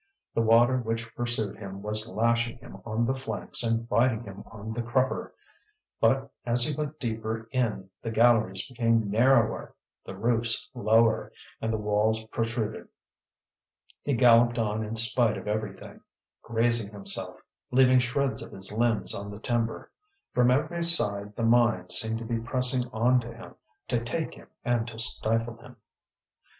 The 0.33 0.41
water 0.41 0.79
which 0.79 1.13
pursued 1.13 1.57
him 1.57 1.83
was 1.83 2.07
lashing 2.09 2.57
him 2.57 2.81
on 2.87 3.05
the 3.05 3.13
flanks 3.13 3.61
and 3.61 3.87
biting 3.87 4.23
him 4.23 4.41
on 4.47 4.73
the 4.73 4.81
crupper. 4.81 5.31
But 5.99 6.31
as 6.43 6.63
he 6.63 6.75
went 6.75 6.99
deeper 6.99 7.47
in, 7.51 7.87
the 8.01 8.09
galleries 8.09 8.67
became 8.67 9.11
narrower, 9.11 9.75
the 10.03 10.15
roofs 10.15 10.71
lower, 10.73 11.31
and 11.61 11.71
the 11.71 11.77
walls 11.77 12.25
protruded. 12.29 12.87
He 14.01 14.15
galloped 14.15 14.57
on 14.57 14.83
in 14.83 14.95
spite 14.95 15.37
of 15.37 15.47
everything, 15.47 16.01
grazing 16.41 16.91
himself, 16.91 17.39
leaving 17.69 17.99
shreds 17.99 18.41
of 18.41 18.51
his 18.53 18.71
limbs 18.73 19.13
on 19.13 19.29
the 19.29 19.37
timber. 19.37 19.91
From 20.33 20.49
every 20.49 20.83
side 20.83 21.35
the 21.35 21.43
mine 21.43 21.91
seemed 21.91 22.17
to 22.17 22.25
be 22.25 22.39
pressing 22.39 22.87
on 22.91 23.19
to 23.19 23.31
him 23.31 23.53
to 23.89 24.03
take 24.03 24.33
him 24.33 24.47
and 24.65 24.87
to 24.87 24.97
stifle 24.97 25.57
him. 25.57 25.75